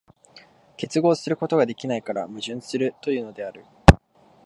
[0.77, 3.63] 結合することができないから矛盾するというのである。